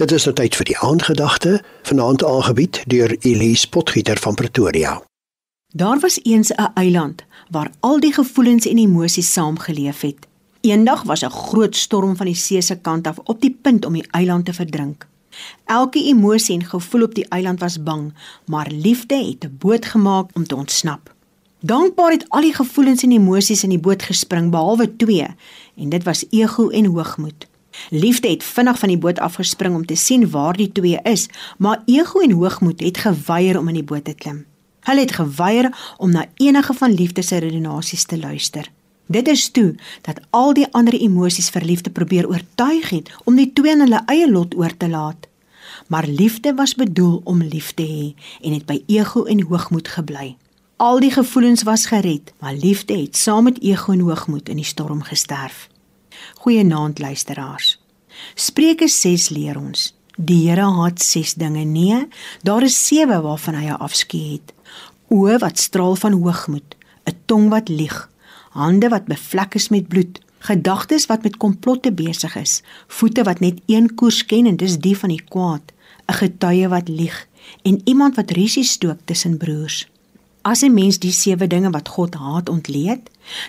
[0.00, 1.50] Dit is nou tyd vir die aandgedagte,
[1.84, 4.94] vanaand aangebied deur Elise Potgieter van Pretoria.
[5.76, 10.26] Daar was eens 'n eiland waar al die gevoelens en emosies saamgeleef het.
[10.60, 13.92] Eendag was 'n groot storm van die see se kant af op die punt om
[13.92, 15.06] die eiland te verdrink.
[15.64, 18.14] Elke emosie en gevoel op die eiland was bang,
[18.46, 21.14] maar liefde het 'n boot gemaak om te ontsnap.
[21.60, 25.26] Dankbaar het al die gevoelens en emosies in die boot gespring behalwe twee,
[25.76, 27.49] en dit was ego en hoogmoed.
[27.88, 31.82] Liefde het vinnig van die boot afgespring om te sien waar die twee is, maar
[31.86, 34.44] ego en hoogmoed het geweier om in die boot te klim.
[34.80, 38.70] Hulle het geweier om na enige van liefde se redenasies te luister.
[39.06, 43.52] Dit is toe dat al die ander emosies vir liefde probeer oortuig het om die
[43.52, 45.26] twee aan hulle eie lot oor te laat.
[45.88, 48.06] Maar liefde was bedoel om lief te hê
[48.46, 50.36] en het by ego en hoogmoed gebly.
[50.76, 54.64] Al die gevoelens was gered, maar liefde het saam met ego en hoogmoed in die
[54.64, 55.68] storm gesterf.
[56.34, 57.80] Goeienaand luisteraars.
[58.34, 62.08] Spreuke 6 leer ons: Die Here haat 6 dinge nee,
[62.42, 64.54] daar is 7 waarvan hy afskeid het.
[65.10, 68.10] Oë wat straal van hoogmoed, 'n tong wat lieg,
[68.50, 73.60] hande wat bevlek is met bloed, gedagtes wat met komplotte besig is, voete wat net
[73.66, 75.72] een koers ken en dis die van die kwaad,
[76.08, 77.26] 'n getuie wat lieg
[77.62, 79.88] en iemand wat rusie stook tussen broers.
[80.42, 83.00] As 'n mens die sewe dinge wat God haat ontleed,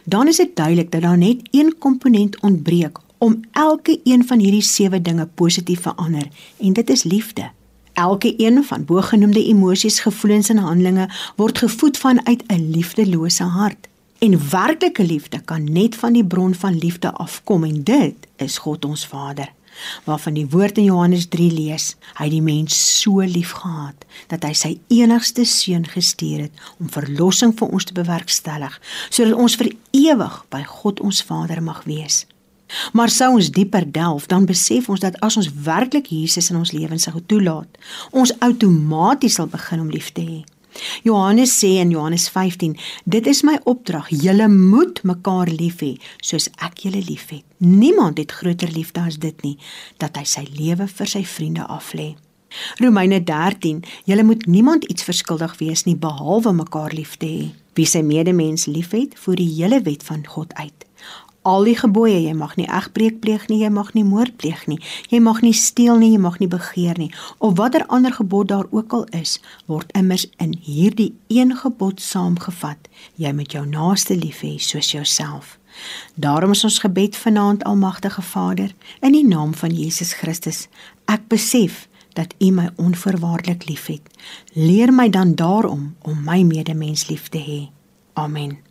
[0.04, 4.62] dan is dit duidelik dat daar net een komponent ontbreek om elke een van hierdie
[4.62, 7.50] sewe dinge positief verander en dit is liefde.
[7.94, 13.88] Elke een van bogenoemde emosies, gevoelens en handelinge word gevoed vanuit 'n liefdelose hart.
[14.18, 18.86] En werklike liefde kan net van die bron van liefde afkom en dit is God
[18.86, 19.52] ons Vader.
[20.06, 24.54] Waarvan die woord in Johannes 3 lees, hy het die mens so liefgehad dat hy
[24.58, 28.78] sy enigste seun gestuur het om verlossing vir ons te bewerkstellig,
[29.10, 32.26] sodat ons vir ewig by God ons Vader mag wees.
[32.96, 36.72] Maar sou ons dieper delf, dan besef ons dat as ons werklik Jesus in ons
[36.72, 37.80] lewens sou toelaat,
[38.12, 40.42] ons outomaties sal begin om lief te hê.
[41.04, 46.50] Johannes sê in Johannes 15: Dit is my opdrag, julle moet mekaar lief hê soos
[46.58, 47.46] ek julle liefhet.
[47.58, 49.58] Niemand het groter liefde as dit nie,
[49.98, 52.14] dat hy sy lewe vir sy vriende aflê.
[52.84, 57.50] Romeine 13: Julle moet niemand iets verskuldig wees nie behalwe mekaar lief te hê.
[57.76, 60.88] Wie sy medemens liefhet, voer die hele wet van God uit
[61.42, 64.78] al die gebooie jy mag nie egbreek pleeg nie jy mag nie moord pleeg nie
[65.10, 67.10] jy mag nie steel nie jy mag nie begeer nie.
[67.40, 72.90] Of watter ander gebod daar ook al is word immers in hierdie een gebod saamgevat.
[73.16, 75.58] Jy moet jou naaste lief hê soos jouself.
[76.16, 80.68] Daarom is ons gebed vanaand almagtige Vader in die naam van Jesus Christus.
[81.06, 84.04] Ek besef dat U my onvoorwaardelik liefhet.
[84.54, 87.62] Leer my dan daarom om my medemens lief te hê.
[88.14, 88.71] Amen